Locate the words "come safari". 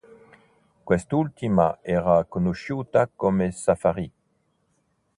3.15-4.11